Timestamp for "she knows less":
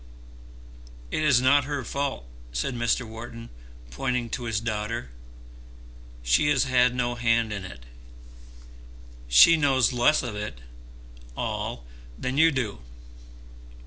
9.27-10.23